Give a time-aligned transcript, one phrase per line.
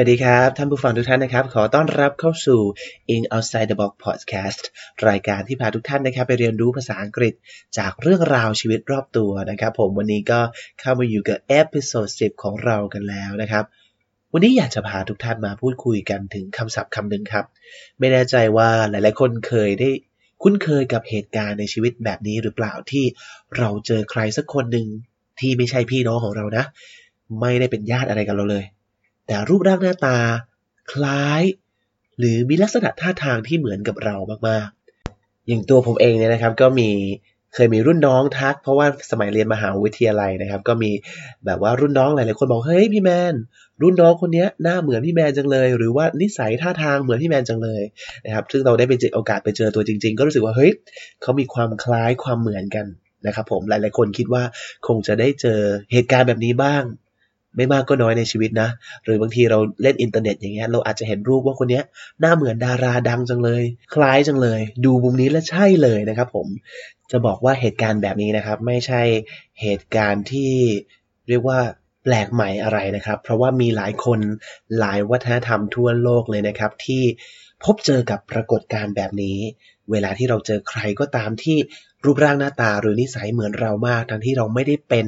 [0.00, 2.60] วัสดีครับท่านผู้ฟังทุกท่านนะครับ ขอต้อนรับเข้าสู่
[3.14, 4.62] English Outside the Box Podcast
[5.08, 7.34] รายการที่พาทุกท่านนะครับ ไปเรียนรู้ภาษาอังกฤษ
[7.78, 10.40] จากเรื่องราวชีวิตรอบตัวนะครับ ผมวันนี้ก็
[10.80, 13.64] เข้ามาอยู่กับ episode 10 ของเรากันแล้วนะครับ
[14.32, 17.44] วันนี้อยากจะพาทุกท่านมาพูดคุยกันถึงคำศัพท์คำหนึ่งครับ
[17.98, 19.90] ไม่แน่ใจว่าหลาย ๆ คนเคยได้
[20.42, 23.04] คุ้นเคยกับเหตุการณ์ในชีวิตแบบนี้หรือเปล่าที่
[23.58, 24.86] เราเจอใครสักคนหนึ่ง
[25.40, 26.64] ที่ไม่ใช่พี่น้องของเรานะ
[27.40, 28.66] ไม่ได้เป็นญาติอะไรกับเราเลย
[29.26, 30.18] แต่รูปร่างหน้าตา
[30.92, 31.42] คล้าย
[32.18, 34.16] หรือมีลักษณะท่าทางที่เหมือนกับเรา
[34.48, 36.90] มากๆ อย่างตัวผมเองเนี่ยนะครับก็มี
[37.54, 40.90] เคยมีรุ่นน้องทัก เพราะว่าสมัยเรียนมหาวิทยาลัยนะครับ ก็มี
[41.46, 43.34] แบบว่ารุ่นน้องหลายๆคนบอกเฮ้ยพี่แมน
[43.82, 47.82] รุ่นน้องคนนี้หน้าเหมือนพี่แมนจังเลย หรือว่านิสัยท่าทางเหมือนพี่แมนจังเลย
[48.24, 50.72] นะครับซึ่งเราได้ไปเจอโอกาสไปเจอตัวจริง ๆ ก็รู้สึกว่าเฮ้ย
[51.22, 52.86] เขามีความคล้ายความเหมือนกัน
[53.26, 54.42] นะครับผมหลายๆคนคิดว่า
[54.86, 55.60] คงจะได้เจอ
[55.92, 56.82] เหตุการณ์แบบนี้บ้าง
[57.56, 58.68] ไม่มากก็น้อยในชีวิตนะ
[59.04, 61.84] หรือบางทีเราเล่นอินเทอร์เน็ตอย่างเงี้ยเราอาจจะเห็นรูปว่าคนเนี้ย
[62.20, 63.62] หน้าเหมือนดาราดังจังเลย
[63.94, 66.46] คล้ายจังเลย ดูมุมนี้แล้วใช่เลยนะครับผม
[67.10, 69.02] จะบอกว่าเหตุการณ์แบบนี้นะครับ ไม่ใช่
[69.62, 70.52] เหตุการณ์ที่
[71.28, 71.60] เรียกว่า
[72.04, 74.20] แปลกใหม่อะไรนะครับ เพราะว่ามีหลายคน
[74.78, 77.02] หลายวัฒนธรรมทั่วโลกเลยนะครับ ที่
[77.64, 79.38] พบเจอกับปรากฏการณ์แบบนี้
[79.90, 81.56] เวลาที่เราเจอใครก็ตามที่
[82.04, 85.06] รูปร่างหน้าตาหรือนิสัยเหมือนเรามาก ทั้งที่เราไม่ได้เป็น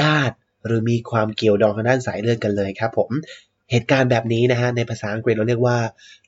[0.00, 3.10] ญาติ หรือมีความเกี่ยวดองทางด้านสายเลือดกันเลยครับผม
[3.70, 5.78] เหตุการณ์แบบนี้นะฮะในภาษาอังกฤษเราเรียกว่า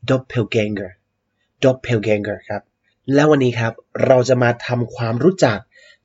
[0.09, 0.91] doppelganger
[1.65, 2.63] doppelganger ครับ
[3.15, 3.73] แล้ววันนี้ครับ
[4.07, 5.59] เราจะมาทำความรู้จัก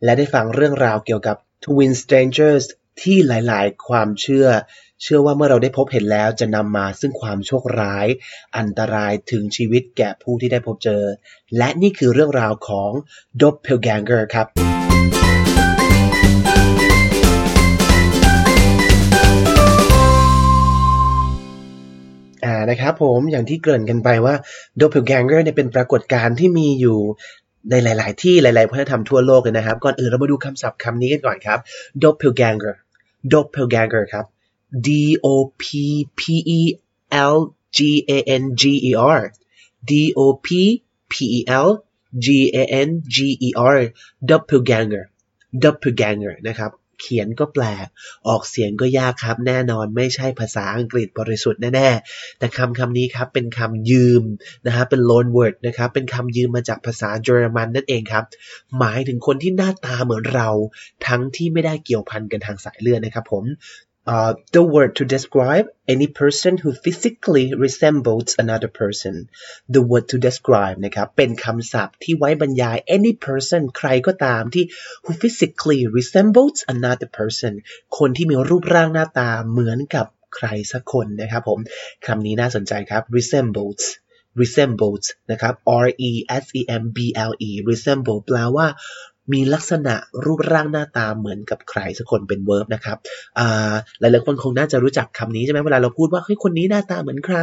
[0.04, 2.64] และได้ฟังเรื่องราวเกี่ยวกับ twin strangers
[3.02, 4.48] ที่หลายๆ ความเชื่อ
[5.02, 8.08] เชื่อว่าเมื่อเราได้พบเห็นแล้วจะนำมาซึ่งความโชคร้าย
[8.58, 11.04] อันตรายถึงชีวิตแก่ผู้ที่ได้พบเจอ
[11.58, 12.92] และนี่คือเรื่องราวของ
[13.42, 14.48] doppelganger ครับ
[22.74, 24.36] นะครับผมอย่างที่เกริ่นกันไปว่า
[24.80, 27.00] doppelganger เนี่ยเป็นปรากฏการณ์ที่มีอยู่
[27.70, 31.60] ในหลาย ๆ ที่หลาย ๆ วัฒนธรรมทั่วโลกเลยนะครับ ก่อนอื่นเรามาดูคำศัพท์คำนี้กันก่อนครับ
[32.04, 32.76] doppelganger
[33.32, 34.26] doppelganger ครับ
[34.88, 34.90] d
[35.26, 35.28] o
[35.62, 35.64] p
[36.20, 36.22] p
[36.58, 36.60] e
[37.34, 37.38] l
[37.78, 37.80] g
[38.18, 39.20] a n g e r
[39.90, 40.48] d o p
[41.12, 41.70] p e l
[42.26, 43.18] g a n g
[43.48, 43.78] e r
[44.30, 45.04] doppelganger
[45.64, 47.88] doppelganger นะครับ เขียนก็แปลก
[48.28, 54.24] ออกเสียงก็ยากครับ แน่นอนไม่ใช่ภาษาอังกฤษบริสุทธิ์แน่ๆ แต่คำคำนี้ครับเป็นคำยืม
[54.66, 58.26] นะฮะเป็น loan word นะครับ เป็นคำยืมมาจากภาษาเยอรมันนั่นเองครับ
[58.80, 60.50] หมายถึงคนที่หน้าตาเหมือนเรา
[61.08, 63.44] ทั้งที่ไม่ได้เกี่ยวพันกันทางสายเลือดนะครับผม
[64.15, 69.29] Uh, the word to describe any person who physically resembles another person
[69.75, 74.65] the word to describe นะครับ เป็นคำศัพท์ที่ไว้บรรยาย any person ใครก็ตามที่
[75.03, 77.53] who physically resembles another person
[77.99, 81.61] คนที่มีรูปร่างหน้าตาเหมือนกับใครสักคนนะครับผม
[82.07, 83.83] คำนี้น่าสนใจครับ resembles
[84.41, 85.55] resembles นะครับ
[85.85, 86.11] r e
[86.43, 86.99] s e m b
[87.31, 88.67] l e resemble แปลว่า
[89.32, 89.96] มีลักษณะ
[90.26, 92.98] รูปร่างหน้าตาเหมือนกับใครสักคนเป็น verb นะครับ
[93.40, 97.38] อ่าหลายๆคนคงน่าจะรู้จักคำนี้ใช่ไหมเวลาเราพูดว่าเฮ้ยคนนี้หน้าตาเหมือนใคร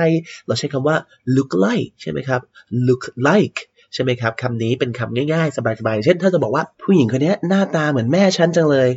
[0.46, 0.96] เราใช้คำว่า
[1.36, 2.40] look like ใช่ไหมครับ
[2.86, 3.58] look like
[3.94, 8.88] ใช่ไหมครับคำนี้เป็นคำง่ายๆ สบายๆ เช่น ถ้าจะบอกว่าผู้หญิงคนนี้หน้าตาเหมือนแม่ฉันจังเลย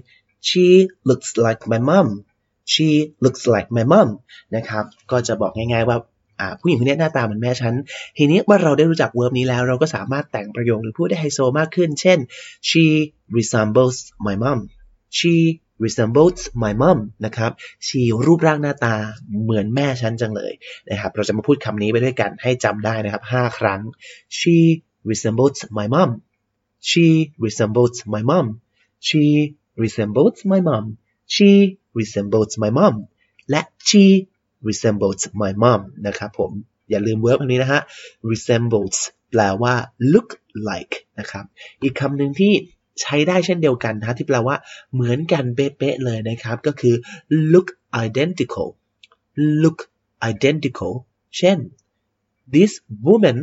[0.47, 0.65] she
[1.09, 2.07] looks like my mom
[2.71, 2.87] she
[3.23, 4.09] looks like my mom
[4.55, 5.97] นะครับ ก็จะบอกง่ายๆว่า
[6.59, 7.73] ผู้หญิงคนนี้หน้าตาเหมือนแม่ฉัน
[8.17, 12.19] ทีนี้เมื่อเราได้รู้จักเวิร์บนี้แล้ว เราก็สามารถแต่งประโยคหรือพูดได้ไฮโซมากขึ้น เช่น
[12.69, 12.85] she
[13.37, 14.59] resembles my mom
[15.17, 15.33] she
[15.83, 17.51] resembles my mom นะครับ
[17.87, 18.95] she รูปร่างหน้าตา
[19.43, 20.53] เหมือนแม่ฉันจังเลย
[20.89, 23.81] นะครับ เราจะมาพูดคำนี้ไปด้วยกันให้จำได้นะครับ 5 ครั้ง
[24.37, 24.55] she
[25.09, 26.09] resembles my mom
[26.89, 27.05] she
[27.45, 28.47] resembles my mom
[29.07, 29.23] she
[29.83, 30.85] resembles my mom
[31.33, 31.49] she
[31.99, 32.95] resembles my mom
[33.49, 34.03] และ she
[34.67, 36.51] resembles my mom นะครับผม
[36.89, 37.81] อย่าลืมเวิร์บอันนี้นะฮะ
[38.31, 38.97] resembles
[39.31, 39.73] แปลว่า
[40.13, 40.29] look
[40.69, 41.45] like นะครับ
[41.83, 42.53] อีกคำหนึ่งที่
[43.01, 44.55] ใช้ได้เช่นเดียวกันนะที่แปลว่า
[44.93, 46.95] เหมือนกันเป๊ะๆเลยนะครับ ก็คือ
[47.53, 47.67] look
[48.05, 48.67] identical
[49.61, 49.79] look
[50.31, 50.93] identical
[51.37, 51.57] เช่น
[52.55, 52.71] this
[53.07, 53.37] woman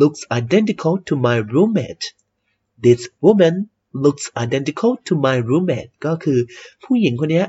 [0.00, 2.04] looks identical to my roommate
[2.84, 3.54] this woman
[4.04, 6.38] looks identical to my roommate ก็คือ
[6.84, 7.44] ผู้หญิงคนนี้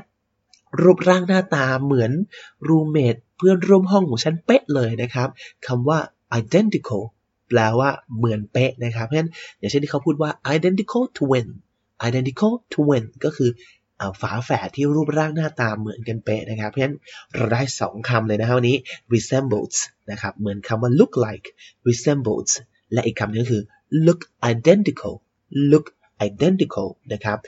[0.80, 2.12] รูปร่างหน้าตาเหมือน
[2.68, 5.28] roommate เพื่อนร่วมห้องของฉันเป๊ะเลยนะครับ
[5.66, 5.98] คำว่า
[6.40, 7.02] identical
[7.48, 11.46] แปลว่าเหมือนเป๊ะนะครับ เพราะฉะนั้นอย่างเช่นที่เขาพูดว่า identical twin
[12.08, 13.50] identical twin ก็คือ
[14.20, 16.96] ฝาแฝดที่รูปร่างหน้าตาเหมือนกันเป๊ะนะครับ เพราะฉะนั้น
[17.34, 18.76] เราได้สองคำเลยนะครับวันนี้
[19.14, 19.76] resembles
[20.10, 21.46] นะครับ เหมือนคำว่า look like
[21.88, 22.50] resembles
[22.92, 23.62] และอีกคำนึงก็คือ
[24.06, 24.20] look
[24.52, 25.14] identical
[25.70, 25.86] look
[26.28, 27.38] identical นะครับ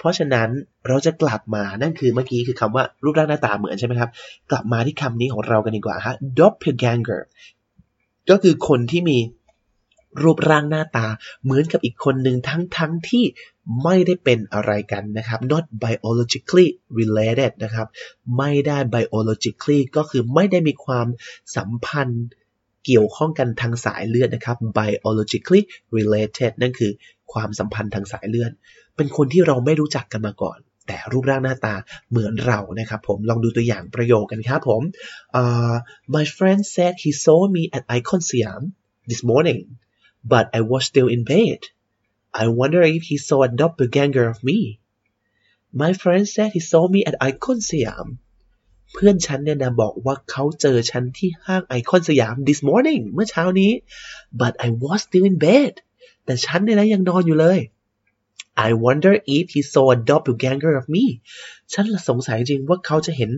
[0.00, 0.48] เพราะฉะนั้น
[0.86, 4.10] เราจะกลับมานั่นคือเมื่อกี้คือคำว่ารูปร่างหน้าตาเหมือนใช่ไหมครับ
[4.50, 7.20] กลับมาที่คำนี้ของเรากันดีกว่าฮะ doppelganger
[8.30, 9.18] ก็คือคนที่มี
[10.22, 11.06] รูปร่างหน้าตา
[11.44, 13.24] เหมือนกับอีกคนหนึ่งทั้งทั้งที่
[13.84, 16.68] ไม่ได้เป็นอะไรกันนะครับ not biologically
[16.98, 17.86] related นะครับ
[18.38, 21.06] ไม่ได้ biologically ก็คือไม่ได้มีความ
[21.56, 22.26] สัมพันธ์
[22.86, 25.62] เกี่ยวข้องกันทางสายเลือดนะครับ biologically
[25.96, 26.92] related นั่นคือ
[27.32, 28.52] ความสัมพันธ์ทางสายเลือด
[29.00, 31.74] เป็นคนที่เราไม่รู้จักกันมาก่อน แต่รูปร่างหน้าตา
[32.10, 34.82] เหมือนเรานะครับผมลองดูตัวอย่างประโยคกันครับผม
[35.40, 35.74] uh,
[36.14, 38.62] my friend said he saw me at Icon Siam
[39.10, 39.60] this morning
[40.32, 41.60] but I was still in bed
[42.42, 44.58] I wonder if he saw a doppelganger of me
[45.82, 48.06] my friend said he saw me at Icon Siam
[48.92, 53.72] เพื่อนฉันเนี่ยนะบอกว่าเขาเจอฉันที่ห้างไอคอนสยาม this morning เมื่อเช้านี้
[54.40, 55.72] but I was still in bed
[56.24, 57.60] แต่ฉันเนี่ยนะยังนอนอยู่เลย
[58.66, 61.04] I wonder if he saw a doppelganger of me
[61.72, 63.30] ฉันสงสัยจริงว่าเขาจะเห็น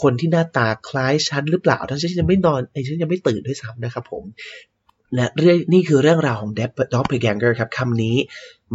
[0.00, 4.24] คนที่หน้าตาคล้ายฉันหรือเปล่าทั้งฉันยังไม่นอนไอ้ฉันยังไม่ตื่นด้วยซ้ำนะครับผม
[5.14, 6.52] และเรื่องนี่คือเรื่องราวของ
[6.94, 8.16] doppelganger ครับคำนี้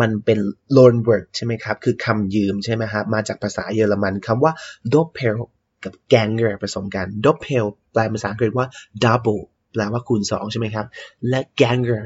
[0.02, 0.40] มันเป็น
[0.76, 4.52] loan word ใช่ไหมครับ คือคำยืมใช่ไหมครับมาจากภาษาเยอรมันคำว่า
[4.94, 5.38] doppel
[5.84, 8.68] กับ ganger ผสมกัน doppel แปลภาษาอังกฤษว่า
[9.04, 9.42] double
[9.74, 10.86] แปลว่าคูณ 2 ใช่ไหมครับ
[11.30, 12.04] และ ganger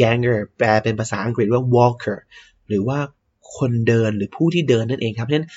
[0.00, 2.18] ganger แปลเป็นภาษาอังกฤษว่า walker
[2.70, 2.98] หรือว่า
[3.56, 5.48] คนเดินหรือผู้ที่เดินนั่นเองครับเพราะฉะนั้น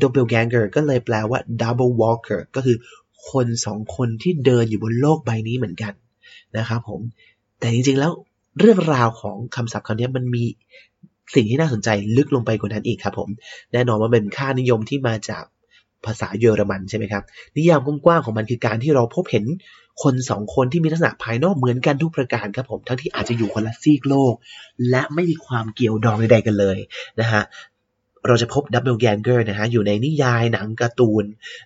[0.00, 2.76] doppelganger ก็เลยแปลว่า double walker ก็คือ
[3.30, 5.92] คนสองคนที่เดินอยู่บนโลกใบนี้เหมือนกัน
[6.58, 7.00] นะครับผม
[7.60, 8.12] แต่จริงๆแล้ว
[8.58, 10.44] เรื่องราวของคำศัพท์คำนี้มันมี
[11.34, 13.28] สิ่งที่น่าสนใจลึกลงไปกว่านั้นอีกครับผม
[13.72, 15.44] แน่นอนว่าเป็นคำนิยามที่มาจาก
[16.06, 17.24] ภาษาเยอรมันใช่ไหมครับ
[17.56, 19.44] นิยามกว้างๆของมันคือการที่เราพบเห็น
[20.02, 24.34] คนสองคนที่มีลักษณะภายนอกเหมือนกันทุกประการครับผมทั้งที่อาจจะอยู่คนละซีกโลก
[24.90, 26.78] และไม่มีความเกี่ยวดองใดๆกันเลย
[27.20, 27.42] นะฮะ
[28.26, 31.24] เราจะพบ doppelganger นะฮะอยู่ในนิยายหนังการ์ตูน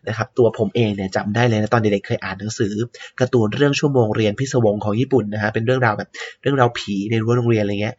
[0.09, 2.73] นะครับตัวผมเองเนี่ยจำได้เลยนะตอนเด็กๆเคยอ่านหนังสือ
[3.21, 6.09] การ์ตูนเรื่องชั่วโมงเรียนพิศวงของญี่ปุ่นนะฮะเป็นเรื่องราวแบบ
[6.43, 7.97] เรื่องราวผีในรั้วโรงเรียนอะไรเงี้ย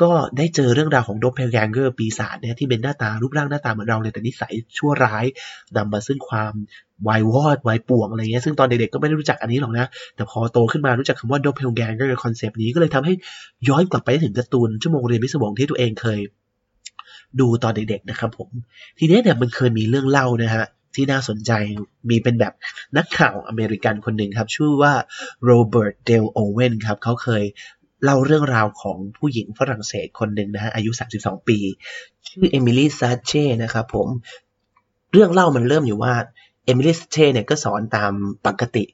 [0.00, 5.24] ก็ได้เจอเรื่องราวของ doppelganger ปีศาจเนี่ยที่เป็นหน้าตารูปร่างหน้าตาเหมือนเราเลยแต่นิสัยชั่วร้าย
[5.76, 6.52] นำมาซึ่งความ
[7.08, 9.86] วายวอดวายป่วงอะไรเงี้ยซึ่งตอนเด็กๆก็ไม่ได้รู้จักอันนี้หรอกนะ
[10.16, 13.12] แต่พอโตขึ้นมารู้จักคำว่า doppelganger concept นี้ก็เลยทำให้
[13.68, 16.18] ย้อนกลับไปถึงการ์ตูนชั่วโมงเรียนพิศวงที่ตัวเองเคย
[17.40, 18.48] ดูตอนเด็กๆนะครับผม
[18.98, 21.52] ทีนี้เนี่ยมันเคยมีเรื่องเล่านะฮะที่น่าสนใจ
[22.08, 22.52] มีเป็นแบบ
[22.96, 24.92] นักข่าวอเมริกันคนหนึ่งครับ ชื่อว่า
[25.44, 27.42] โรเบิร์ตเดลโอเวนครับเขาเคย
[28.04, 30.90] เล่าเรื่องราวของผู้หญิงฝรั่งเศสคนหนึ่งนะฮะอายุ
[31.20, 31.58] 32 ปี
[32.28, 34.08] ชื่อเอมิลี่ซาเช่นะครับผม
[35.12, 36.14] เรื่องเล่ามันเริ่มอยู่ว่า
[36.64, 38.12] เอมิลี่ซาเช่เนี่ยก็สอนตาม
[38.46, 38.84] ปกติ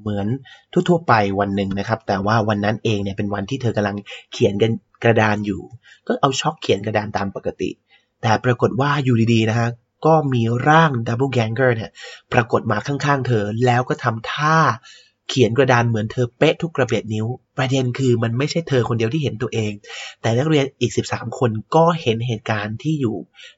[0.00, 0.26] เหมือน
[0.72, 3.96] ทั่วๆไปวันหนึ่งนะครับ แต่ว่าวันนั้นเองเนี่ยเป็นวันที่เธอกำลัง
[4.32, 4.72] เขียนกัน
[5.04, 5.60] กระดานอยู่
[6.06, 7.70] ก็เอาชอล์กเขียนกระดานตามปกติ
[8.22, 9.68] แต่ปรากฏว่าอยู่ดีๆนะฮะ
[10.06, 11.90] ก็มีร่างดับเบิลแกงเกอร์เนี่ย
[12.32, 14.58] ปรากฏมาข้างๆเธอแล้วก็ทำท่า
[15.28, 17.26] เขียนกระดานเหมือนเธอเป๊ะทุกกระเบียดนิ้ว
[17.56, 19.72] ประเด็นคือมันไม่ใช่เธอคนเดียวที่เห็นตัวเอง
[20.20, 23.16] แต่นักเรียนอีก 13 คนก็เห็นเหตุการณ์ที่อยู่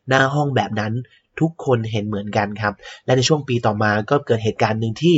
[0.09, 0.93] หน้าห้องแบบนั้น
[1.41, 5.17] ทุกคนเห็นเหมือนกันครับ และในช่วงปีต่อมาก็เกิดเหตุการณ์หนึ่งที่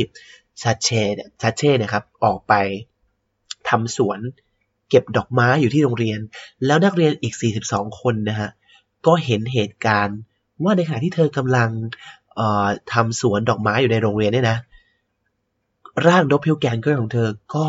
[0.63, 1.03] ชาเช่
[1.41, 2.55] ชาเช่นะครับ ออกไป
[3.69, 4.19] ทำสวน
[4.89, 6.19] เก็บดอกไม้อยู่ที่โรงเรียน
[6.67, 7.35] แล้วนักเรียนอีก
[7.67, 8.51] 42 คนนะฮะ
[9.07, 10.19] ก็เห็นเหตุการณ์
[10.65, 11.71] ว่าในขณะที่เธอกำลัง
[12.93, 14.59] ทำสวนดอกไม้อยู่ในโรงเรียนเนี่ยนะ
[16.07, 17.67] ร่างดอเพลแกนเกอร์ของเธอ ก็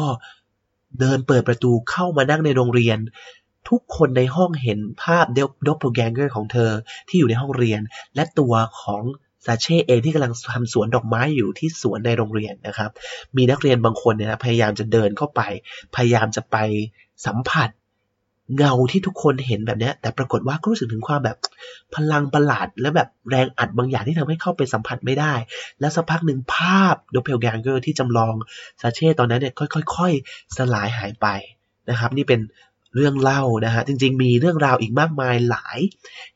[0.99, 2.97] เดินเปิดประตูเข้ามานั่งในโรงเรียน
[3.69, 6.71] ทุกคนในห้องเห็นภาพเดดอเพลแกนเกอร์ของเธอ
[7.07, 7.81] ที่อยู่ในห้องเรียน
[8.15, 9.03] และตัวของ
[9.45, 12.91] ซาเช่เองที่กำลังทำสวนดอกไม้อยู่ที่สวนในโรงเรียนนะครับ
[13.37, 15.41] มีนักเรียนบางคนเนี่ยนะพยายามจะเดินเข้าไป
[15.95, 16.57] พยายามจะไป
[17.25, 17.69] สัมผัส
[18.57, 21.37] เงาที่ทุกคนเห็นแบบนี้แต่ปรากฏว่าก็รู้สึกถึงความแบบ
[21.95, 25.33] พลังประหลาด และแบบแรงอัดบางอย่างที่ทำให้เข้าไปสัมผัสไม่ได้
[25.79, 28.33] แล้วสักพักหนึ่งภาพ doppelganger ที่จำลอง
[28.81, 29.53] ซาเช่ตอนนั้นเนี่ย
[29.95, 31.27] ค่อยๆ สลายหายไป
[31.89, 32.41] นะครับ นี่เป็น
[32.95, 35.79] เรื่องเล่านะฮะจริงๆ มีเรื่องราวอีกมากมายหลาย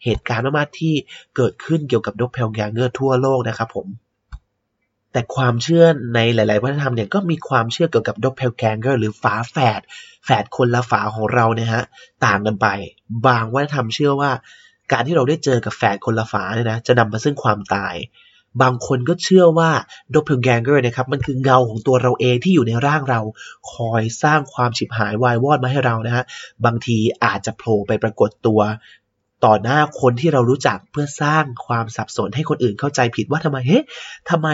[0.04, 0.94] เหตุการณ์มากๆที่
[1.36, 3.88] เกิดขึ้นเกี่ยวกับ doppelganger ทั่วโลกนะครับผม
[5.16, 9.82] แต่ความเชื่อในหลาย ๆ วัฒนธรรมเนี่ยก็มีความเชื่อเกี่ยวกับดอกเพลแกงเกอร์หรือฝาแฝด
[10.26, 11.84] แฝดคนละฝาของเราเนี่ยฮะ
[12.26, 12.68] ต่างกันไป
[13.28, 14.32] บางวัฒนธรรมเชื่อว่า
[14.92, 17.96] การที่เราได้เจอกับแฝดคนละฝาเนี่ยนะจะนำมาซึ่งความตาย
[18.62, 19.72] บางคนก็เชื่อว่า
[20.14, 23.22] doppelganger นะครับมันคือเงาของตัวเราเองที่อยู่ในร่างเรา
[23.74, 26.24] คอยสร้างความฉิบหายวายวอดมาให้เรานะฮะ
[26.66, 28.62] บางทีอาจจะโผล่ไปปรากฏตัว
[29.46, 33.80] ต่อหน้าคนที่เรารู้จักเพื่อสร้างความสับสนให้คนอื่นเข้าใจผิดว่าทำไมเฮ้
[34.30, 34.48] ทำไม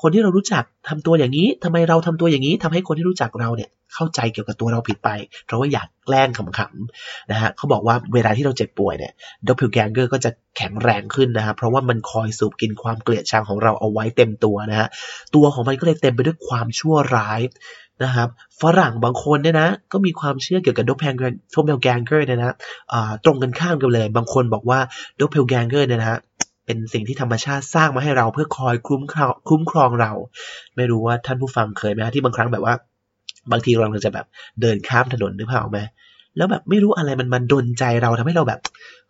[0.00, 5.10] คนที่เรารู้จักทำตัวอย่างนี้ทำไมเราทำตัวอย่างนี้ทำให้คนที่รู้จักเราเนี่ยเข้าใจเกี่ยวกับตัวเราผิดไป
[5.46, 9.12] เพราะว่าอยากแกล้งขำๆนะฮะเขาบอกว่าเวลาที่เราเจ็บป่วยเนี่ย
[9.46, 14.88] ดอ p เ l ลแกงเกอร์ก็จะแข็งแรงขึ้นนะฮะเพราะว่ามันคอยสูบกินความเกลียดชังของเราเอาไว้เต็มตัวนะฮะ
[15.34, 17.40] ตัวของมันก็เลยเต็มไปด้วยความชั่วร้าย
[18.04, 18.28] นะครับ
[18.60, 22.56] ฝรั่งบางคนเนี่ยนะ ก็มีความเชื่อเกี่ยวกับดอ p เ l ลแกงเกอร์เนี่ยนะ
[23.24, 24.78] ตรงกันข้ามกันเลย บางคนบอกว่า
[25.20, 26.18] ดอ p เ l ลแกงเกอร์เนี่ยนะ
[26.66, 30.12] เป็นสิ่งที่ธรรมชาติสร้างมาให้เราเพื่อคอยคุ้มครองคุ้มครองเรา
[30.76, 32.74] ไม่รู้ว่าท่านผู้ฟังเคยไหมที่บางครั้งแบบว่า
[33.52, 34.26] บางทีเราจะแบบ
[34.60, 35.78] เดินข้ามถนนหรือเปล่าไหม
[36.36, 38.60] แล้วแบบไม่รู้อะไรมันมันดนใจเราทำให้เราแบบ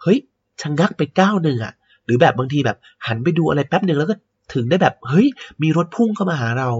[0.02, 0.18] เฮ้ย
[0.62, 1.72] ชะงงักไปก้าวหนึ่งอะ
[2.04, 4.14] หรือแบบบางทีแบบหันไปดูอะไรแป๊บหนึ่งแล้วก็
[4.54, 5.26] ถึงได้แบบ เฮ้ย
[5.62, 6.70] มีรถพุ่งเข้ามาหาเรา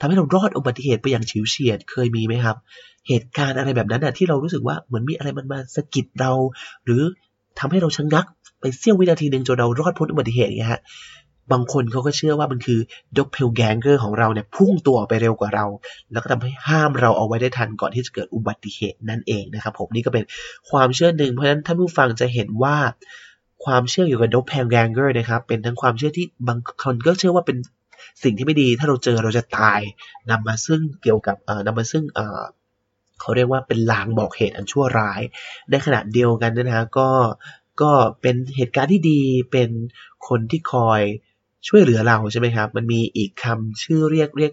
[0.00, 2.56] ทำให้เรารอดอุบัติเหตุไปอย่างฉิวเฉียดเคยมีไหมครับ
[3.08, 6.32] เหตุการณ์อะไรแบบนั้นอะที่เรารู้สึกว่าเหมือนมีอะไรมันมาสะกิดเรา
[6.84, 7.02] หรือ
[7.58, 8.26] ทำให้เราชะงัก
[8.62, 10.82] ไปเสี้ยววินาทีหนึ่งจนเรารอดพ้นอุบัติเหตุอย่างเงี้ยฮะ
[11.52, 12.80] บางคนเขาก็เชื่อว่ามันคือ
[13.16, 15.66] doppelganger ของเราเนี่ยพุ่งตัวไปเร็วกว่าเรา
[16.12, 20.24] แล้วก็ทำให้ห้ามเราเอาไว้ได้ทันก่อนที่จะเกิดอุบัติเหตุนั่นเองนะครับผมนี่ก็เป็น
[20.70, 22.76] ความเชื่อหนึ่งเพราะฉะนั้นท่านผู้ฟังจะเห็นว่า
[23.64, 27.56] ความเชื่ออยู่กับ doppelganger นะครับเป็นทั้งความเชื่อที่บางคนก็เชื่อว่าเป็น
[28.22, 29.80] สิ่งที่ไม่ดี ถ้าเราเจอเราจะตาย
[30.30, 32.40] นำมาซึ่งเกี่ยวกับเอ่อนำมาซึ่งเอ่อ
[33.20, 35.20] เขาเรียกว่าเป็นลางบอกเหตุอันชั่วร้าย
[35.70, 37.08] ในขณะเดียวกันนะฮะก็
[37.82, 39.20] ก็เป็นเหตุการณ์ที่ดี
[39.52, 39.70] เป็น
[40.28, 41.00] คนที่คอย
[41.68, 44.52] ช่วยเหลือเราใช่ไหมครับ มันมีอีกคำชื่อเรียกเรียก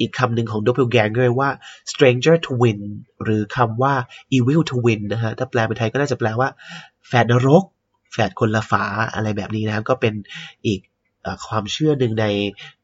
[0.00, 1.48] อีกคำหนึ่งของ doppelganger ว่า
[1.90, 2.80] stranger twin
[3.24, 3.94] หรือคำว่า
[4.36, 6.48] evil twin นะฮะ ถ้าแปลเป็นไทยก็น่าจะแปลว่า
[7.08, 7.64] แฝดนรก
[8.12, 10.14] แฝดคนละฝาอะไรแบบนี้นะครับ ก็เป็น
[10.66, 10.80] อีก
[11.24, 12.26] อความเชื่อหนึ่งใน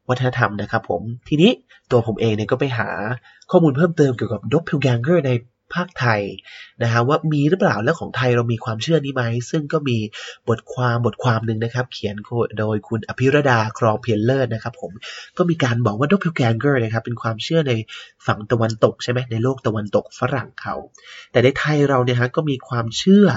[0.09, 1.51] วัฒนธรรมนะครับผม ทีนี้
[1.91, 2.89] ตัวผมเองเนี่ยก็ไปหา
[3.51, 5.31] ข้อมูลเพิ่มเติมเกี่ยวกับ doppelganger ใน
[5.75, 6.21] ภาคไทย
[6.83, 9.97] นะฮะว่ามีหรือเปล่าแล้วของไทยเรามีความเชื่อนี้ไหมซึ่งก็มี
[10.49, 12.15] บทความบทความหนึ่งนะครับ เขียน
[12.59, 14.91] โดยคุณอภิรดาครองเพียรเลิศนะครับ ผม
[15.37, 17.73] ก็มีการบอกว่าดอ p เ l ลแกงเกอร์นะครับเป็นความเชื่อใน
[18.25, 20.75] ฝั่งตะวันตกใช่ไหมในโลกตะวันตกฝรั่งเขา
[21.31, 23.27] แต่ในไทยเราเนี่ยฮะก็มีความเชื่อ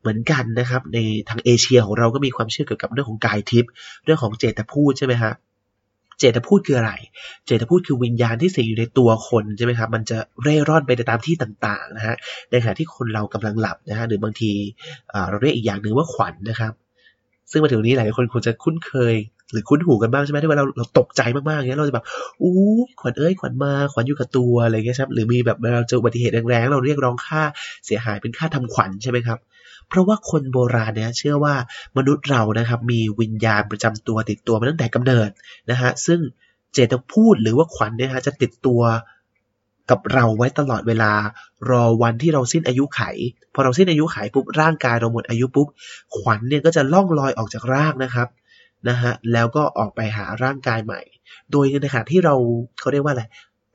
[0.00, 3.70] เหมือนกันนะครับ ในทางเอเชียของเราก็มีความเชื่อเกี่ยวกับเรื่องของกายทิพย์
[4.04, 5.32] เรื่องของเจตพูดใช่ไหมฮะ
[6.18, 6.92] เจตพูดคืออะไร
[7.46, 12.16] เจตพูดคือวิญญาณที่สิงอยู่ในตัวคนใช่ไหมครับ มันจะเร่ร่อนไปในตามที่ต่างๆนะฮะ
[12.50, 14.52] ในขณะที่คนเรากำลังหลับนะฮะ หรือบางที
[15.30, 16.72] เราเรียกอีกอย่างหนึ่งว่าขวัญนนะครับ
[17.50, 19.14] ซึ่งมาถึงนี้หลายคนคงจะคุ้นเคย
[19.52, 22.04] หรือคุ้นหูกันบ้างใช่ไหมที่ว่าเราเราตกใจมากๆอย่างเงี้ย เราจะแบบ
[22.42, 22.54] อู้
[23.00, 27.42] ขวัญเอ้ย ขวัญมา ขวัญอยู่กับตัวอะไรเงี้ยครับ หรือมีแบบเวลาเจออุบัติเหตุแรงๆ เราเรียกร้องค่า
[27.86, 29.38] เสียหายเป็นค่าทำขวัญใช่ไหมครับ
[29.88, 31.54] เพราะว่าคนโบราณเนี่ยเชื่อว่า
[31.96, 35.30] มนุษย์เรานะครับมีวิญญาณประจำตัวติดตัวมาตั้งแต่กำเนิด
[35.70, 36.20] นะฮะซึ่ง
[36.72, 38.82] เจตพูดหรือว่าขวัญเนี่ยฮะจะติดตัว
[39.90, 41.12] กับเราไว้ตลอดเวลา
[41.70, 43.00] รอวันที่เราสิ้นอายุไข
[43.54, 45.68] พอเราสิ้นอายุไขปุ๊บร่างกายเราหมดอายุปุ๊บ
[46.16, 48.28] ขวัญเนี่ยก็จะล่องลอยออกจากร่างนะครับ
[48.88, 51.00] นะฮะแล้วก็ออกไปหาร่างกายใหม่
[51.52, 52.34] โดยในขณะที่เรา
[52.80, 53.24] เขาเรียกว่าอะไร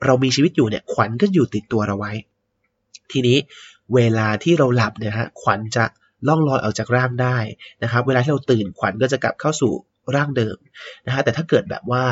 [0.06, 2.14] เรามีชีวิตอยู่เนี่ยขวัญก็อยู่ติดตัวเราไว้
[3.12, 3.38] ทีนี้
[3.96, 5.86] เวลาที่เราหลับเนี่ยฮะขวัญจะ
[6.28, 7.38] ล่องลอยออกจากร่างได้
[7.84, 9.72] นะครับ เวลาที่เราตื่นขวัญก็จะกลับเข้าสู่
[10.16, 10.58] ร่างเดิม
[11.06, 12.04] นะฮะแต่ถ้าเกิดแบบว่า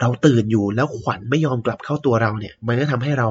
[0.00, 3.28] เราตื่นอยู่แล้วขวัญไม่ยอมกลับเข้าตัวเราเนี่ย มันก็ทำให้เรา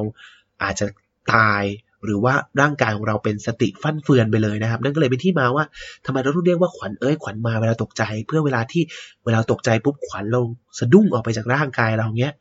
[0.63, 0.85] อาจจะ
[1.33, 1.63] ตาย
[2.05, 5.65] หรือว่าร่างกายของเราเป็นสติฟั่นเฟือนไปเลยนะครับ นั่นก็เลยเป็นที่มาว่า
[6.05, 8.83] ทำไมเราต้องเรียกว่าขวัญเอ้ยขวัญมาเวลาตกใจ เพื่อเวลาที่
[9.25, 10.41] เวลาตกใจปุ๊บขวัญเรา
[10.79, 12.33] สะดุ้งออกไปจากร่างกายเราเนี้ย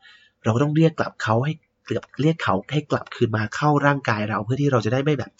[0.45, 1.53] เราก็ต้องเรียกกลับเขาให้
[1.87, 5.31] เกือบเรียกเขาให้กลับคืนมาเข้าร่างกายเราเพื่อที่เราจะได้ไม่แบบ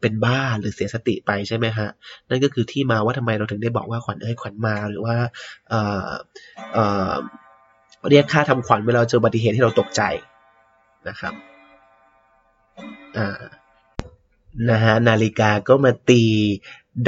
[0.00, 1.88] เป็นบ้าหรือเสียสติไปใช่ไหมฮะ
[2.28, 5.16] นั่นก็คือที่มาว่าทำไมเราถึงได้บอกว่าขวัญเอ้ยขวัญมาหรือว่า
[5.70, 6.08] เอ่อ
[6.72, 7.12] เอ่อ
[8.10, 10.02] เรียกค่าทำขวัญเวลาเจออุบัติเหตุที่เราตกใจ
[11.08, 11.34] นะครับ
[13.18, 13.40] อ่า
[14.70, 16.22] นะฮะนาฬิกาก็มาตี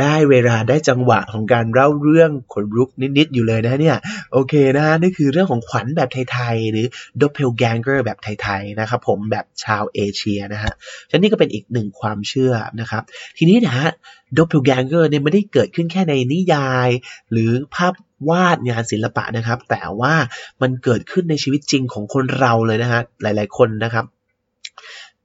[0.01, 3.99] ได้เวลาได้จังหวะของการเล่าเรื่องขนลุกนิด ๆ อยู่เลยนะเนี่ย
[4.33, 6.87] โอเคนะฮะนี่คือเรื่องของขวัญแบบไทย ๆ หรือ
[7.21, 10.73] doppelganger แบบไทย ๆ นะครับผมแบบชาวเอเชียนะฮะ
[11.11, 13.03] ฉะนี้ก็เป็นอีกหนึ่งความเชื่อนะครับ
[13.39, 13.89] ทีนี้นะฮะ
[14.37, 16.89] doppelganger เนี่ยไม่ได้เกิดขึ้นแค่ในนิยาย
[17.33, 17.95] หรือภาพ
[18.29, 20.15] วาดงานศิลปะนะครับ แต่ว่า
[20.63, 24.05] มันเกิดขึ้นในชีวิตจริงของคนเราเลยนะฮะหลาย ๆ คนนะครับ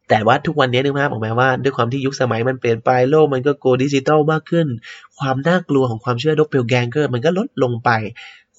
[0.09, 4.67] แต่ว่าทุกวันนี้นึกภาพออกไหมว่า ด้วยความที่ยุคสมัยมันเปลี่ยนไปโลกมันก็โกดิจิตอลมากขึ้น
[5.19, 7.89] ความน่ากลัวของความเชื่อดกเปลแกงเกอร์มันก็ลดลงไป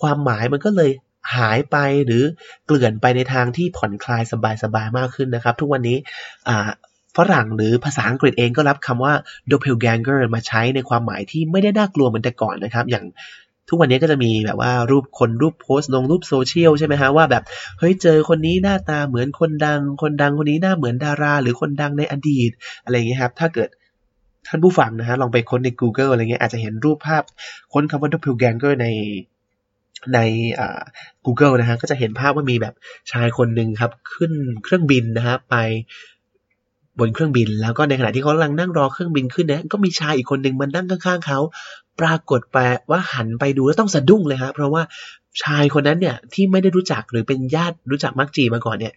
[0.01, 0.91] ความหมายมันก็เลย
[1.37, 1.77] หายไป
[2.07, 2.23] หรือ
[2.67, 4.23] เกลื่อนไปในทางที่ผ่อนคลาย
[4.63, 5.97] สบายๆมากขึ้นนะครับ ทุกวันนี้
[7.17, 9.15] ฝรั่งหรือภาษาอังกฤษเองก็รับคำว่า
[9.51, 13.05] doppelganger มาใช้ในความหมายที่ไม่ได้น่ากลัวเหมือนแต่ก่อนนะครับ อย่าง
[13.71, 17.43] ทุกวันนี้ก็จะมีแบบว่ารูปคนรูปโพสต์ลงรูปโซเชียลใช่ไหมฮะว่าแบบ
[17.79, 22.51] เฮ้ยเจอคนนี้หน้าตาเหมือนคนดัง คนดังคนนี้หน้าเหมือนดารา หรือคนดังในอดีต
[22.85, 23.69] อะไรอย่างเงี้ยครับ ถ้าเกิด
[24.49, 27.23] ท่านผู้ฟังนะฮะลองไปค้นใน Google อะไรเงี้ยอาจจะเห็นรูปภาพ
[27.73, 28.87] ค้นคำว่า doppelganger ใน
[30.15, 30.19] ใน
[31.25, 32.75] Google นะฮะก็จะเห็นภาพว่ามีแบบ
[33.13, 34.33] ชายคนหนึ่งครับ ขึ้น
[34.65, 35.57] เครื่องบินนะฮะไป
[36.99, 41.39] บนเครื่องบิน แล้วก็ในขณะที่เขากำลังนั่งรอเครื่องบินขึ้นนะก็มีชายอีกคนหนึ่งมันนั่งข้างๆเขา
[42.01, 42.59] ปรากฏไป
[42.91, 44.83] ว่าหันไปดูแล้วต้องสะดุ้งเลยฮะเพราะว่า
[45.43, 48.95] ชายคนนั้นเนี่ยที่ไม่ได้รู้จักหรือเป็นญาติรู้จักมักจีมาก่อนเนี่ย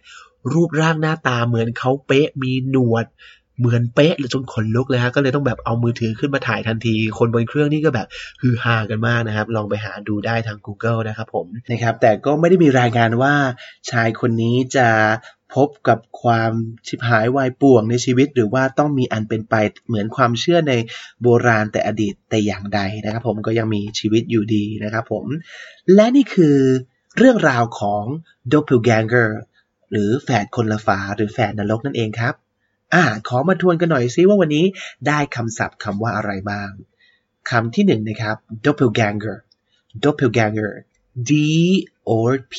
[0.52, 3.06] รูปร่างหน้าตาเหมือนเขาเป๊ะมีหนวด
[3.58, 8.08] เหมือนเป๊ะเลยจนขนลุกเลยฮะก็เลยต้องแบบเอามือถือขึ้นมาถ่ายทันที คนบนเครื่องนี่ก็แบบ
[8.42, 13.34] ฮือฮากันมากนะครับ ลองไปหาดูได้ทาง Google นะครับผมนะครับแต่ก็ไม่ได้มีรายงานว่า
[13.90, 14.88] ชายคนนี้จะ
[15.54, 16.52] พบกับความ
[16.86, 19.54] ชิบหายวายป่วงในชีวิต หรือว่าต้องมีอันเป็นไป
[19.86, 20.72] เหมือนความเชื่อใน
[21.22, 25.24] โบราณแต่อดีตแต่อย่างใดนะครับ ผมก็ยังมีชีวิตอยู่ดีนะครับผม
[25.94, 26.58] และนี่คือ
[27.18, 28.04] เรื่องราวของ
[28.52, 29.28] doppelganger
[29.90, 32.34] หรือแฝดคนละฝาหรือแฝดนรกนั่นเองครับ
[32.92, 34.64] อ่า ขอมาทวนกันหน่อยซิว่าวันนี้
[35.06, 36.70] ได้คำศัพท์คำว่าอะไรบ้าง
[37.50, 39.36] คำที่หนึ่งนะครับ doppelganger
[40.02, 40.72] doppelganger
[41.28, 41.30] D
[42.10, 42.56] or P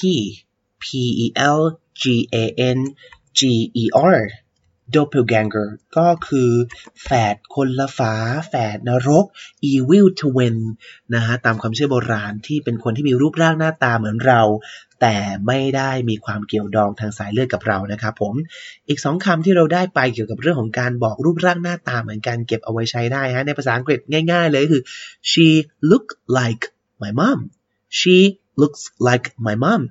[0.84, 0.86] P
[1.24, 1.28] E
[1.60, 1.62] L
[2.02, 2.04] G
[2.42, 2.46] A
[2.78, 2.80] N
[3.38, 3.42] G
[3.82, 4.45] E R
[4.94, 6.52] doppelganger ก็คือ
[7.04, 8.14] แฝดคนละฝา
[8.48, 9.26] แฝดนรก
[9.72, 10.58] evil twin
[11.16, 14.42] นะฮะตามความเชื่อโบราณที่เป็นคนที่มีรูปร่างหน้าตาเหมือนเรา
[15.02, 18.34] แต่ไม่ได้มีความเกี่ยวดองทางสายเลือดกับเรานะครับผม
[18.88, 24.00] อีกสองคำที่เราได้ไปเกี่ยวกับเรื่องของการบอกรูปร่างหน้าตาเหมือนกันเก็บเอาไว้ใช้ได้ฮะในภาษาอังกฤษ
[24.32, 24.82] ง่ายๆเลยคือ
[25.32, 25.48] she
[25.92, 26.06] look
[26.38, 26.64] like
[27.02, 27.40] my mom
[28.00, 28.16] she
[28.62, 29.82] looks like my mom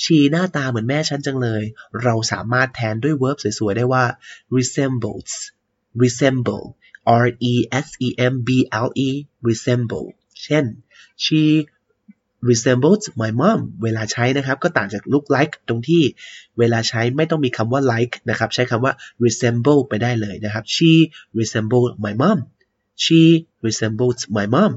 [0.00, 1.62] ชีหน้าตาเหมือนแม่ฉันจังเลย
[2.02, 4.04] เราสามารถแทนด้วย verb สวยๆ ได้ว่า
[4.56, 5.32] resembles
[6.02, 6.66] resemble
[7.24, 7.54] r e
[7.86, 8.48] s e m b
[8.84, 9.08] l e
[9.48, 10.06] resemble
[10.42, 10.64] เช่น
[11.24, 11.42] she
[12.48, 16.02] resembles my mom เวลาใช้นะครับ ก็ต่างจาก look like ตรงที่
[16.58, 18.92] เวลาใช้ไม่ต้องมีคำว่า like นะครับ ใช้คำว่า
[19.24, 20.90] resemble ไปได้เลยนะครับ she
[21.38, 22.38] resembles my mom
[23.04, 23.20] she
[23.66, 24.72] resembles my mom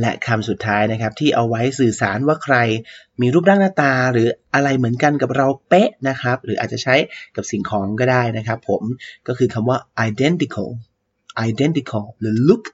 [0.00, 2.56] และคำสุดท้ายนะครับที่เอาไว้สื่อสารว่าใคร
[3.20, 6.94] มีรูปร่างหน้าตาหรืออะไรเหมือนกันกับเราเป๊ะนะครับ หรืออาจจะใช้
[7.36, 8.82] กับสิ่งของก็ได้นะครับ ผม
[9.26, 9.78] ก็คือคำว่า
[10.08, 10.68] identical
[11.48, 12.64] identical หรือ look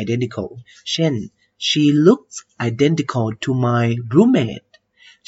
[0.00, 0.48] identical
[0.92, 1.12] เช่น
[1.66, 2.36] she looks
[2.68, 4.72] identical to my roommate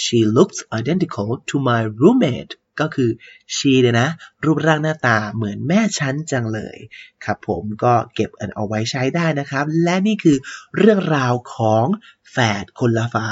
[0.05, 3.11] she looks identical to my roommate ก็คือ
[3.57, 4.09] she เนี่ยนะ
[4.45, 6.77] รูปร่างหน้าตาเหมือนแม่ฉันจังเลย
[7.25, 10.37] ครับผมก็เก็บอันเอาไว้ใช้ได้นะครับ และนี่คือ
[10.77, 11.87] เรื่องราวของ
[12.31, 13.29] แฝดคนละฝา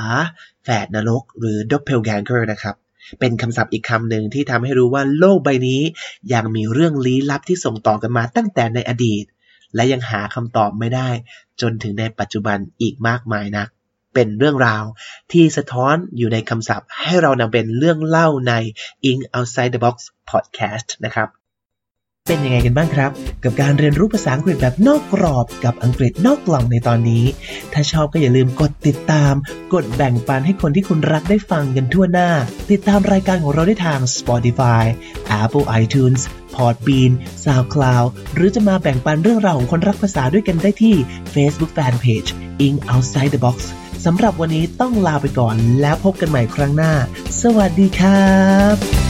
[0.64, 2.76] แฝดนรกหรือ doppelganger นะครับ
[3.20, 5.80] เป็นคำศัพท์อีกคำหนึ่งที่ทำให้รู้ว่าโลกใบนี้
[6.34, 9.24] ยังมีเรื่องลี้ลับที่ส่งต่อกันมาตั้งแต่ในอดีต
[9.74, 11.08] และยังหาคำตอบไม่ได้
[11.60, 13.68] จนถึงในปัจจุบันอีกมากมายนัก
[14.14, 14.84] เป็นเรื่องราว
[15.32, 18.52] ที่สะท้อนอยู่ในคำศัพท์ ให้เรานำเป็นเรื่องเล่าใน
[19.10, 19.96] In Outside the Box
[20.30, 21.28] Podcast นะครับ
[22.28, 23.10] เป็นยังไงกันบ้างครับ
[23.44, 27.24] กับการเรียนรู้ภาษาอังกฤษแบบนอกกรอบกับอังกฤษนอกกล่องในตอนนี้
[27.72, 29.34] ถ้าชอบก็อย่าลืมกดติดตาม
[29.74, 32.30] กดแบ่งปันให้คนที่คุณรักได้ฟังกันทั่วหน้า
[32.70, 34.84] ติดตามรายการของเราได้ทาง Spotify
[35.40, 36.20] Apple iTunes
[36.54, 37.12] Podbean
[37.44, 40.94] SoundCloud หรือจะมาแบ่งปันเรื่องราวของคนรักภาษาด้วยกันได้ที่
[41.34, 42.30] Facebook Fanpage
[42.66, 43.58] In Outside the Box
[44.04, 46.92] สำหรับวันนี้ต้องลาไปก่อนแล้วพบกันใหม่ครั้งหน้า
[47.42, 48.38] สวัสดีครั
[48.74, 49.09] บ